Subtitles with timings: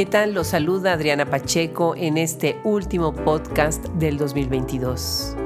[0.00, 0.32] ¿Qué tal?
[0.32, 5.36] Los saluda Adriana Pacheco en este último podcast del 2022.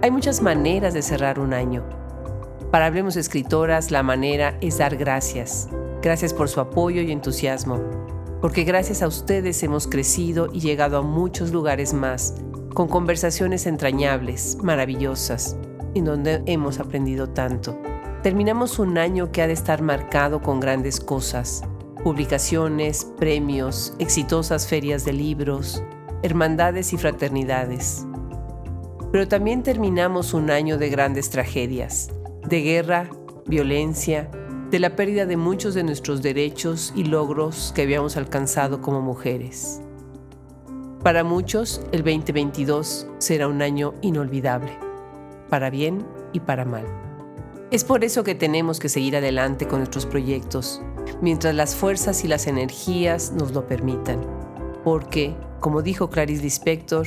[0.00, 1.82] Hay muchas maneras de cerrar un año.
[2.70, 5.68] Para Hablemos Escritoras, la manera es dar gracias.
[6.02, 7.80] Gracias por su apoyo y entusiasmo,
[8.40, 12.36] porque gracias a ustedes hemos crecido y llegado a muchos lugares más,
[12.74, 15.56] con conversaciones entrañables, maravillosas,
[15.96, 17.76] en donde hemos aprendido tanto.
[18.22, 21.64] Terminamos un año que ha de estar marcado con grandes cosas,
[22.04, 25.82] publicaciones, premios, exitosas ferias de libros,
[26.22, 28.06] hermandades y fraternidades.
[29.10, 32.10] Pero también terminamos un año de grandes tragedias,
[32.46, 33.08] de guerra,
[33.46, 34.30] violencia,
[34.70, 39.80] de la pérdida de muchos de nuestros derechos y logros que habíamos alcanzado como mujeres.
[41.02, 44.78] Para muchos, el 2022 será un año inolvidable,
[45.48, 47.03] para bien y para mal.
[47.70, 50.82] Es por eso que tenemos que seguir adelante con nuestros proyectos,
[51.22, 54.20] mientras las fuerzas y las energías nos lo permitan.
[54.84, 57.06] Porque, como dijo Clarice Lispector,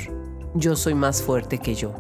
[0.56, 1.94] yo soy más fuerte que yo.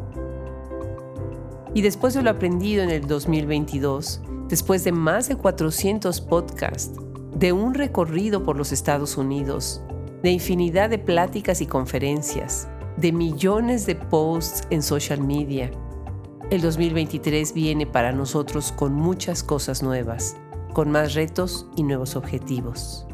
[1.73, 6.99] Y después de lo aprendido en el 2022, después de más de 400 podcasts,
[7.35, 9.81] de un recorrido por los Estados Unidos,
[10.23, 15.69] de infinidad de pláticas y conferencias, de millones de posts en social media,
[16.49, 20.35] el 2023 viene para nosotros con muchas cosas nuevas
[20.77, 23.07] con más retos y nuevos objetivos.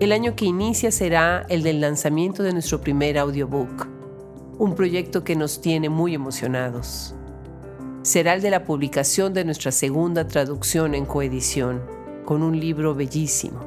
[0.00, 3.86] El año que inicia será el del lanzamiento de nuestro primer audiobook,
[4.58, 7.14] un proyecto que nos tiene muy emocionados.
[8.00, 11.82] Será el de la publicación de nuestra segunda traducción en coedición,
[12.24, 13.60] con un libro bellísimo.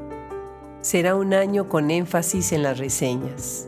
[0.81, 3.67] Será un año con énfasis en las reseñas.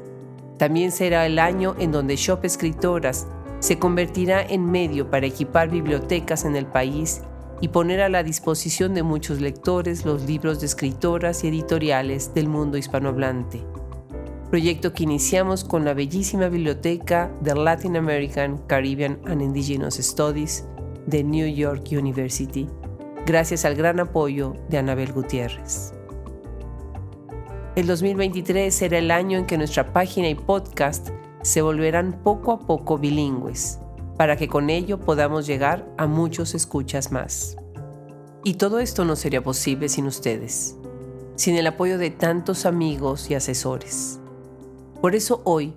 [0.57, 3.27] También será el año en donde Shop Escritoras
[3.59, 7.21] se convertirá en medio para equipar bibliotecas en el país
[7.59, 12.47] y poner a la disposición de muchos lectores los libros de escritoras y editoriales del
[12.47, 13.63] mundo hispanohablante.
[14.49, 20.65] Proyecto que iniciamos con la bellísima biblioteca de Latin American, Caribbean and Indigenous Studies
[21.05, 22.67] de New York University,
[23.25, 25.93] gracias al gran apoyo de Anabel Gutiérrez.
[27.75, 31.09] El 2023 será el año en que nuestra página y podcast
[31.41, 33.79] se volverán poco a poco bilingües
[34.17, 37.55] para que con ello podamos llegar a muchos escuchas más.
[38.43, 40.75] Y todo esto no sería posible sin ustedes,
[41.35, 44.19] sin el apoyo de tantos amigos y asesores.
[45.01, 45.73] Por eso hoy,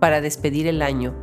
[0.00, 1.14] para despedir el año,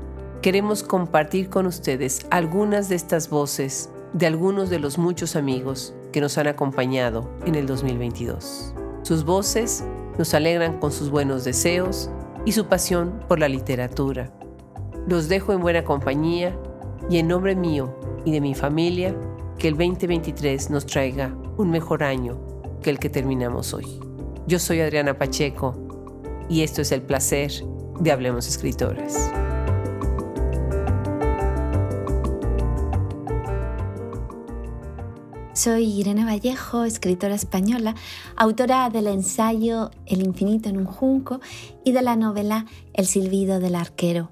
[0.41, 6.21] queremos compartir con ustedes algunas de estas voces de algunos de los muchos amigos que
[6.21, 8.73] nos han acompañado en el 2022.
[9.03, 9.83] Sus voces
[10.17, 12.09] nos alegran con sus buenos deseos
[12.45, 14.31] y su pasión por la literatura,
[15.07, 16.55] los dejo en buena compañía
[17.09, 19.15] y en nombre mío y de mi familia,
[19.57, 22.39] que el 2023 nos traiga un mejor año
[22.81, 23.99] que el que terminamos hoy.
[24.47, 25.75] Yo soy Adriana Pacheco
[26.49, 27.51] y esto es el placer
[27.99, 29.31] de Hablemos Escritoras.
[35.65, 37.95] Soy Irene Vallejo, escritora española,
[38.35, 41.39] autora del ensayo El infinito en un junco
[41.83, 44.31] y de la novela El silbido del arquero.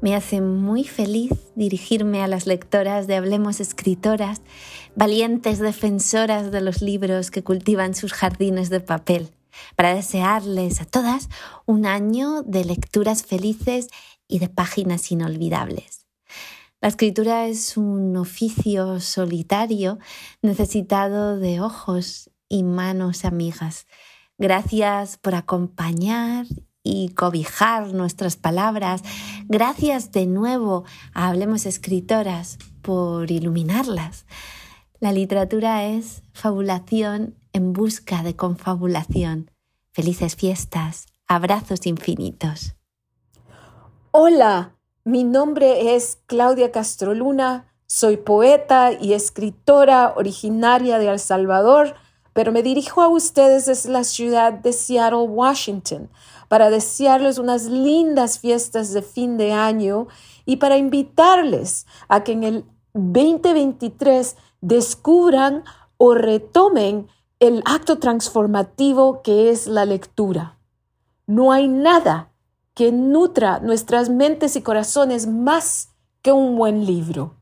[0.00, 4.40] Me hace muy feliz dirigirme a las lectoras de Hablemos Escritoras,
[4.96, 9.28] valientes defensoras de los libros que cultivan sus jardines de papel,
[9.76, 11.28] para desearles a todas
[11.66, 13.88] un año de lecturas felices
[14.26, 15.99] y de páginas inolvidables.
[16.80, 19.98] La escritura es un oficio solitario
[20.40, 23.86] necesitado de ojos y manos amigas.
[24.38, 26.46] Gracias por acompañar
[26.82, 29.02] y cobijar nuestras palabras.
[29.46, 34.24] Gracias de nuevo a Hablemos Escritoras por iluminarlas.
[35.00, 39.50] La literatura es fabulación en busca de confabulación.
[39.92, 42.74] Felices fiestas, abrazos infinitos.
[44.12, 51.94] Hola, mi nombre es Claudia Castroluna, soy poeta y escritora originaria de El Salvador,
[52.32, 56.10] pero me dirijo a ustedes desde la ciudad de Seattle, Washington,
[56.48, 60.06] para desearles unas lindas fiestas de fin de año
[60.44, 62.64] y para invitarles a que en el
[62.94, 65.64] 2023 descubran
[65.96, 67.08] o retomen
[67.40, 70.58] el acto transformativo que es la lectura.
[71.26, 72.29] No hay nada
[72.74, 75.90] que nutra nuestras mentes y corazones más
[76.22, 77.36] que un buen libro.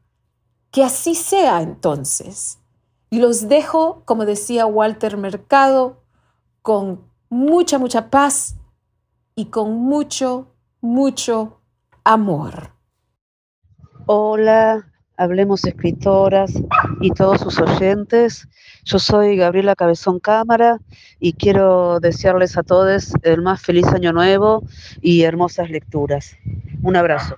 [0.70, 2.58] Que así sea entonces.
[3.10, 6.02] Y los dejo, como decía Walter Mercado,
[6.62, 8.56] con mucha, mucha paz
[9.34, 11.60] y con mucho, mucho
[12.04, 12.72] amor.
[14.06, 16.53] Hola, Hablemos Escritoras
[17.00, 18.47] y todos sus oyentes.
[18.85, 20.79] Yo soy Gabriela Cabezón Cámara
[21.19, 24.65] y quiero desearles a todos el más feliz año nuevo
[25.03, 26.37] y hermosas lecturas.
[26.82, 27.37] Un abrazo.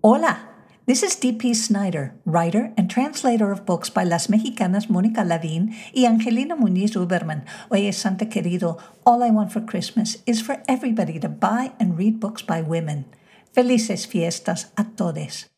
[0.00, 0.50] Hola,
[0.86, 1.54] this is D.P.
[1.54, 7.44] Snyder, writer and translator of books by las mexicanas Mónica Lavín y Angelina Muñiz Uberman.
[7.68, 12.18] Oye, Santa querido, all I want for Christmas is for everybody to buy and read
[12.18, 13.06] books by women.
[13.52, 15.50] Felices fiestas a todos.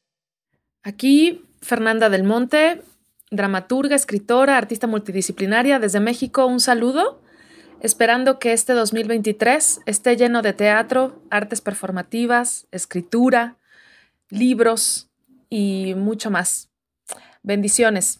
[0.82, 2.82] Aquí Fernanda del Monte,
[3.30, 7.20] dramaturga, escritora, artista multidisciplinaria desde México, un saludo,
[7.80, 13.58] esperando que este 2023 esté lleno de teatro, artes performativas, escritura,
[14.28, 15.08] libros
[15.48, 16.68] y mucho más.
[17.44, 18.18] Bendiciones.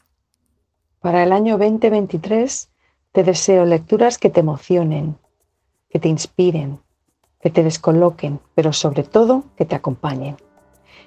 [1.00, 2.70] Para el año 2023
[3.10, 5.18] te deseo lecturas que te emocionen,
[5.90, 6.78] que te inspiren,
[7.40, 10.36] que te descoloquen, pero sobre todo que te acompañen.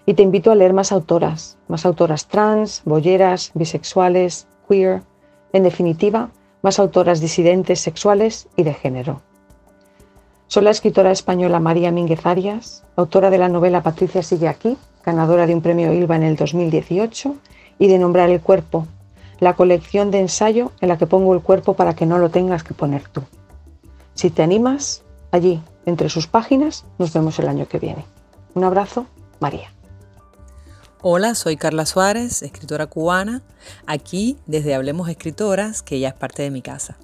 [0.05, 5.01] Y te invito a leer más autoras, más autoras trans, bolleras, bisexuales, queer,
[5.53, 6.29] en definitiva,
[6.61, 9.21] más autoras disidentes sexuales y de género.
[10.47, 15.47] Soy la escritora española María Mínguez Arias, autora de la novela Patricia sigue aquí, ganadora
[15.47, 17.35] de un premio ILVA en el 2018,
[17.79, 18.87] y de Nombrar el cuerpo,
[19.39, 22.63] la colección de ensayo en la que pongo el cuerpo para que no lo tengas
[22.63, 23.21] que poner tú.
[24.13, 28.05] Si te animas, allí, entre sus páginas, nos vemos el año que viene.
[28.53, 29.07] Un abrazo,
[29.39, 29.74] María.
[31.07, 33.43] Hola, soy Carla Suárez, escritora cubana,
[33.85, 36.97] aquí desde Hablemos Escritoras, que ya es parte de mi casa.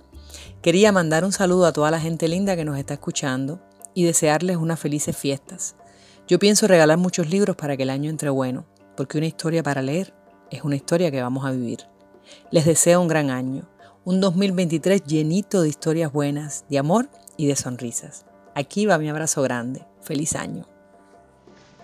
[0.63, 3.61] Quería mandar un saludo a toda la gente linda que nos está escuchando
[3.93, 5.75] y desearles unas felices fiestas.
[6.27, 8.65] Yo pienso regalar muchos libros para que el año entre bueno,
[8.97, 10.15] porque una historia para leer
[10.49, 11.81] es una historia que vamos a vivir.
[12.49, 13.69] Les deseo un gran año,
[14.03, 17.07] un 2023 llenito de historias buenas, de amor
[17.37, 18.25] y de sonrisas.
[18.55, 19.85] Aquí va mi abrazo grande.
[20.01, 20.70] Feliz año.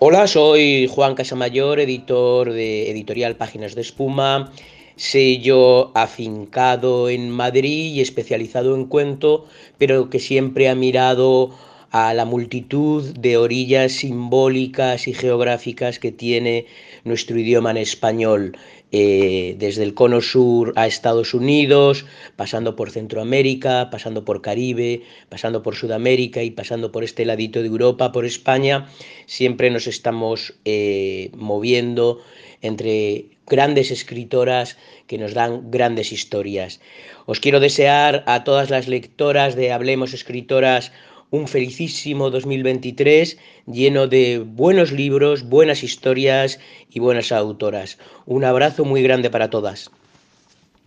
[0.00, 4.52] Hola, soy Juan Casamayor, editor de Editorial Páginas de Espuma,
[4.94, 9.46] sello afincado en Madrid y especializado en cuento,
[9.76, 11.50] pero que siempre ha mirado
[11.90, 16.66] a la multitud de orillas simbólicas y geográficas que tiene
[17.02, 18.56] nuestro idioma en español.
[18.90, 22.06] Eh, desde el cono sur a Estados Unidos,
[22.36, 27.68] pasando por Centroamérica, pasando por Caribe, pasando por Sudamérica y pasando por este ladito de
[27.68, 28.88] Europa, por España,
[29.26, 32.22] siempre nos estamos eh, moviendo
[32.62, 36.80] entre grandes escritoras que nos dan grandes historias.
[37.26, 40.92] Os quiero desear a todas las lectoras de Hablemos Escritoras
[41.30, 43.36] un felicísimo 2023
[43.66, 46.58] lleno de buenos libros, buenas historias
[46.88, 47.98] y buenas autoras.
[48.26, 49.90] Un abrazo muy grande para todas.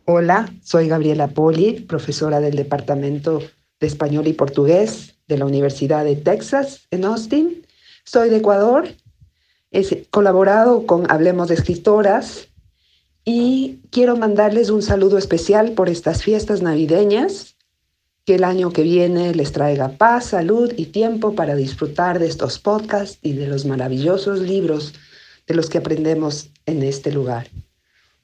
[0.06, 3.42] Hola, soy Gabriela Poli, profesora del Departamento
[3.80, 7.66] de Español y Portugués de la Universidad de Texas en Austin.
[8.04, 8.88] Soy de Ecuador.
[9.72, 12.48] He colaborado con Hablemos de Escritoras
[13.24, 17.56] y quiero mandarles un saludo especial por estas fiestas navideñas
[18.26, 22.60] que el año que viene les traiga paz, salud y tiempo para disfrutar de estos
[22.60, 24.94] podcasts y de los maravillosos libros
[25.48, 27.48] de los que aprendemos en este lugar.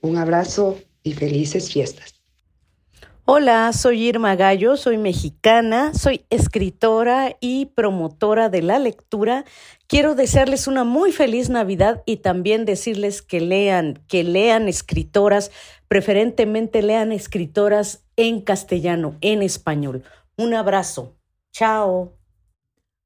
[0.02, 2.18] Un abrazo y felices fiestas.
[3.30, 9.44] Hola, soy Irma Gallo, soy mexicana, soy escritora y promotora de la lectura.
[9.88, 15.52] Quiero desearles una muy feliz Navidad y también decirles que lean, que lean escritoras,
[15.88, 20.04] preferentemente lean escritoras en castellano, en español.
[20.36, 21.16] Un abrazo.
[21.52, 22.18] Chao.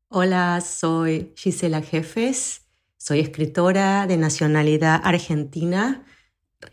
[0.10, 6.06] Hola, soy Gisela Jefes, soy escritora de nacionalidad argentina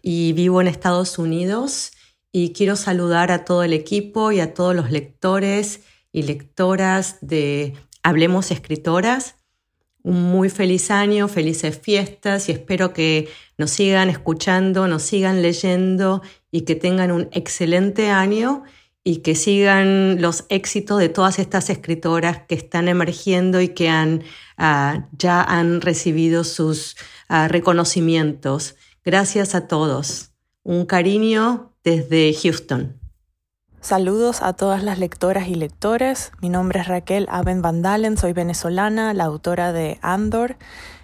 [0.03, 1.93] y vivo en Estados Unidos
[2.33, 7.75] y quiero saludar a todo el equipo y a todos los lectores y lectoras de
[8.03, 9.37] Hablemos Escritoras.
[10.09, 16.23] Un muy feliz año, felices fiestas y espero que nos sigan escuchando, nos sigan leyendo
[16.50, 18.62] y que tengan un excelente año
[19.05, 24.23] y que sigan los éxitos de todas estas escritoras que están emergiendo y que han,
[24.57, 26.97] ah, ya han recibido sus
[27.29, 28.77] ah, reconocimientos.
[29.05, 30.31] Gracias a todos.
[30.62, 32.98] Un cariño desde Houston.
[33.80, 36.32] Saludos a todas las lectoras y lectores.
[36.42, 40.56] Mi nombre es Raquel Aben Vandalen, soy venezolana, la autora de Andor,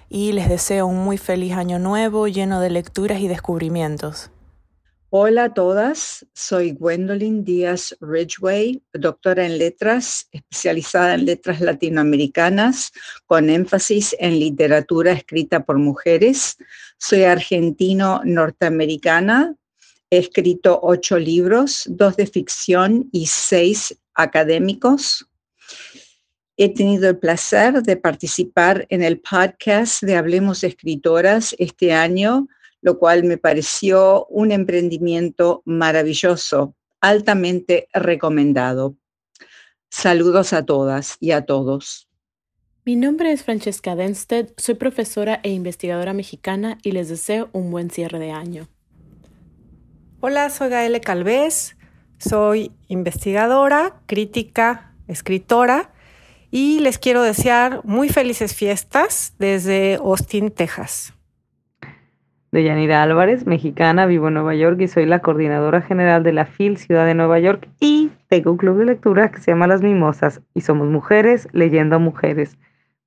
[0.09, 4.33] y les deseo un muy feliz año nuevo lleno de lecturas y descubrimientos.
[5.11, 12.91] Hola a todas, soy Gwendolyn Díaz Ridgway, doctora en letras, especializada en letras latinoamericanas,
[13.27, 16.57] con énfasis en literatura escrita por mujeres.
[16.99, 19.55] Soy argentino-norteamericana,
[20.15, 25.27] he escrito ocho libros, dos de ficción y seis académicos.
[26.57, 32.47] He tenido el placer de participar en el podcast de Hablemos Escritoras este año
[32.85, 38.95] lo cual me pareció un emprendimiento maravilloso, altamente recomendado.
[39.89, 42.09] Saludos a todas y a todos.
[42.85, 47.89] Mi nombre es Francesca Denstedt, soy profesora e investigadora mexicana y les deseo un buen
[47.89, 48.69] cierre de año.
[50.27, 51.77] Hola, soy Gaele Calvez,
[52.17, 55.91] soy investigadora, crítica, escritora
[56.51, 61.13] y les quiero desear muy felices fiestas desde Austin, Texas.
[62.53, 66.79] Yanira Álvarez, mexicana, vivo en Nueva York y soy la coordinadora general de la FIL
[66.79, 70.41] Ciudad de Nueva York y tengo un club de lectura que se llama Las Mimosas
[70.55, 72.57] y somos mujeres leyendo a mujeres.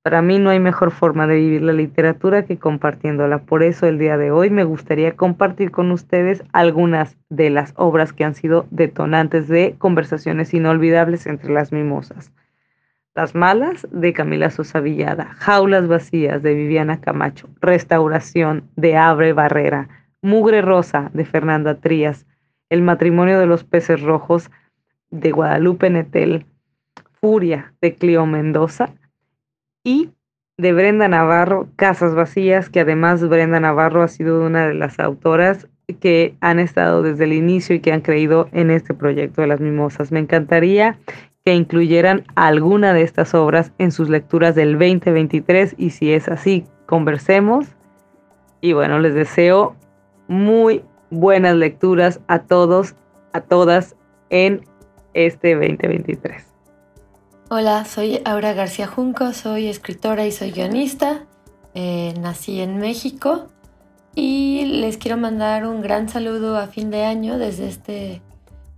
[0.08, 3.40] Para mí no hay mejor forma de vivir la literatura que compartiéndola.
[3.40, 8.14] Por eso el día de hoy me gustaría compartir con ustedes algunas de las obras
[8.14, 12.32] que han sido detonantes de conversaciones inolvidables entre las mimosas.
[13.14, 19.90] Las Malas de Camila Sosa Villada, Jaulas Vacías de Viviana Camacho, Restauración de Abre Barrera,
[20.22, 22.24] Mugre Rosa de Fernanda Trías,
[22.70, 24.50] El matrimonio de los peces rojos
[25.10, 26.46] de Guadalupe Netel,
[27.20, 28.88] Furia de Clio Mendoza
[29.88, 30.10] y
[30.58, 35.66] de Brenda Navarro, Casas Vacías, que además Brenda Navarro ha sido una de las autoras
[36.00, 39.60] que han estado desde el inicio y que han creído en este proyecto de las
[39.60, 40.12] mimosas.
[40.12, 40.98] Me encantaría
[41.42, 46.66] que incluyeran alguna de estas obras en sus lecturas del 2023 y si es así,
[46.84, 47.66] conversemos.
[48.60, 49.74] Y bueno, les deseo
[50.26, 52.94] muy buenas lecturas a todos,
[53.32, 53.96] a todas
[54.28, 54.60] en
[55.14, 56.57] este 2023.
[57.50, 61.24] Hola, soy Aura García Junco, soy escritora y soy guionista.
[61.72, 63.46] Eh, nací en México
[64.14, 68.20] y les quiero mandar un gran saludo a fin de año desde este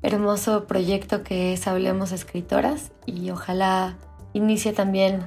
[0.02, 3.98] hermoso proyecto que es Hablemos Escritoras y ojalá
[4.34, 5.24] inicie también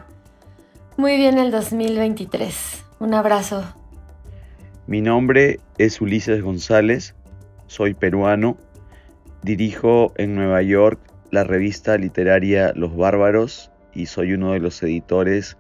[0.96, 2.86] muy bien el 2023.
[3.00, 3.66] Un abrazo.
[4.88, 7.14] Mi nombre es Ulises González,
[7.68, 8.56] soy peruano,
[9.42, 15.58] dirijo en Nueva York la revista literaria Los Bárbaros y soy uno de los editores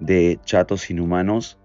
[0.00, 1.58] de Chatos Inhumanos.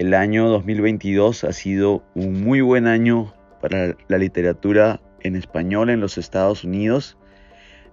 [0.00, 6.00] El año 2022 ha sido un muy buen año para la literatura en español en
[6.00, 7.16] los Estados Unidos.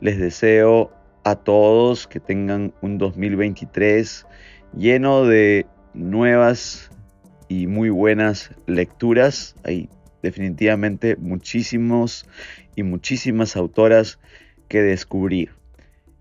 [0.02, 0.92] Les deseo
[1.24, 4.26] a todos que tengan un 2023
[4.76, 6.90] lleno de nuevas
[7.50, 9.54] y muy buenas lecturas.
[9.64, 9.90] Hay
[10.24, 12.28] definitivamente muchísimos
[12.76, 14.18] y muchísimas autoras
[14.68, 15.52] que descubrir.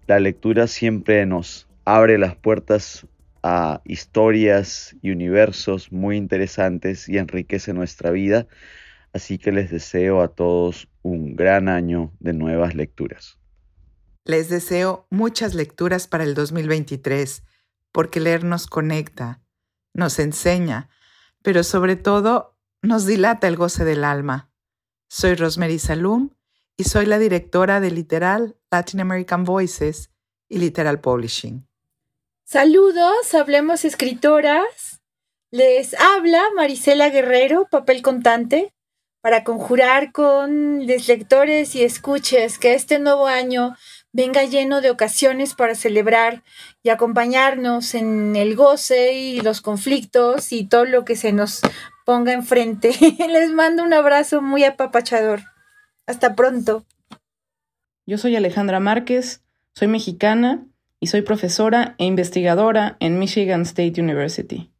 [0.06, 3.06] La lectura siempre nos abre las puertas
[3.42, 8.46] a historias y universos muy interesantes y enriquece nuestra vida.
[9.12, 13.38] Así que les deseo a todos un gran año de nuevas lecturas.
[14.24, 17.44] Les deseo muchas lecturas para el 2023,
[17.92, 19.42] porque leer nos conecta,
[19.92, 20.88] nos enseña,
[21.42, 24.50] pero sobre todo nos dilata el goce del alma.
[25.08, 26.30] Soy Rosemary Salum
[26.76, 30.10] y soy la directora de Literal Latin American Voices
[30.48, 31.66] y Literal Publishing.
[32.44, 35.00] Saludos, hablemos escritoras.
[35.50, 38.74] Les habla Marisela Guerrero, papel contante
[39.20, 43.74] para conjurar con los lectores y escuches que este nuevo año
[44.12, 46.42] venga lleno de ocasiones para celebrar
[46.82, 51.62] y acompañarnos en el goce y los conflictos y todo lo que se nos
[52.04, 52.92] ponga enfrente.
[53.30, 55.53] Les mando un abrazo muy apapachador.
[56.06, 56.84] Hasta pronto.
[58.06, 59.42] Yo soy Alejandra Márquez,
[59.72, 60.66] soy mexicana
[61.00, 64.70] y soy profesora e investigadora en Michigan State University.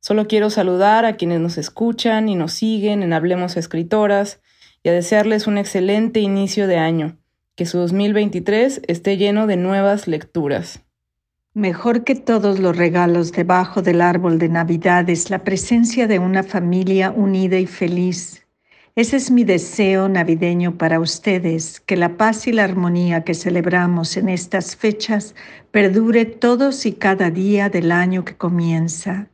[0.00, 4.40] Solo quiero saludar a quienes nos escuchan y nos siguen en Hablemos Escritoras
[4.82, 7.18] y a desearles un excelente inicio de año.
[7.54, 10.80] Que su 2023 esté lleno de nuevas lecturas.
[11.52, 16.42] Mejor que todos los regalos debajo del árbol de Navidad es la presencia de una
[16.42, 18.46] familia unida y feliz.
[18.96, 24.16] Ese es mi deseo navideño para ustedes, que la paz y la armonía que celebramos
[24.16, 25.36] en estas fechas
[25.70, 29.28] perdure todos y cada día del año que comienza.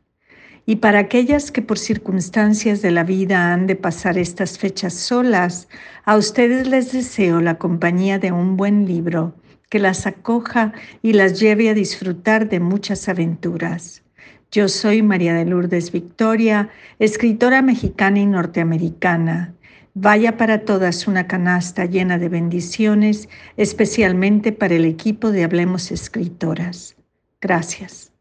[0.67, 5.67] Y para aquellas que por circunstancias de la vida han de pasar estas fechas solas,
[6.05, 9.33] a ustedes les deseo la compañía de un buen libro
[9.69, 10.71] que las acoja
[11.01, 14.03] y las lleve a disfrutar de muchas aventuras.
[14.49, 19.53] Yo soy María de Lourdes Victoria, escritora mexicana y norteamericana.
[19.93, 23.27] Vaya para todas una canasta llena de bendiciones,
[23.57, 26.95] especialmente para el equipo de Hablemos Escritoras.
[27.41, 28.13] Gracias.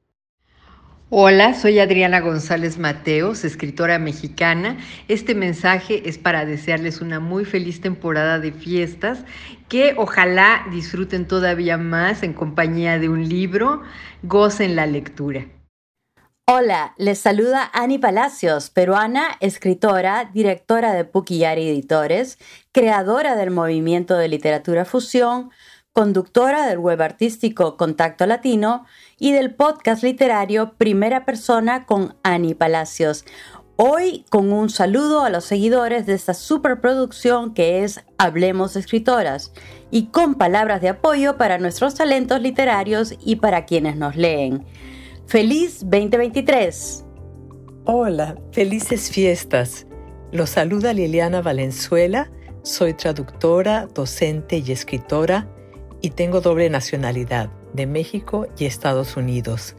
[1.10, 4.78] Hola, soy Adriana González Mateos, escritora mexicana.
[5.06, 9.24] Este mensaje es para desearles una muy feliz temporada de fiestas,
[9.68, 13.82] que ojalá disfruten todavía más en compañía de un libro,
[14.24, 15.46] gocen la lectura.
[16.48, 22.38] Hola, les saluda Ani Palacios, peruana, escritora, directora de Puquillari Editores,
[22.70, 25.50] creadora del movimiento de literatura fusión,
[25.92, 28.86] conductora del web artístico Contacto Latino
[29.18, 33.24] y del podcast literario Primera Persona con Ani Palacios.
[33.74, 39.52] Hoy con un saludo a los seguidores de esta superproducción que es Hablemos Escritoras
[39.90, 44.64] y con palabras de apoyo para nuestros talentos literarios y para quienes nos leen.
[45.28, 47.04] ¡Feliz 2023!
[47.84, 49.84] Hola, felices fiestas.
[50.30, 52.30] Los saluda Liliana Valenzuela.
[52.62, 55.48] Soy traductora, docente y escritora
[56.00, 59.74] y tengo doble nacionalidad de México y Estados Unidos.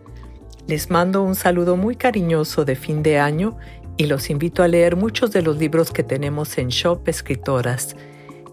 [0.68, 3.58] Les mando un saludo muy cariñoso de fin de año
[3.96, 7.96] y los invito a leer muchos de los libros que tenemos en Shop Escritoras.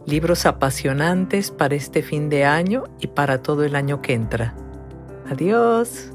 [0.06, 4.54] Libros apasionantes para este fin de año y para todo el año que entra.
[5.28, 6.13] Adiós.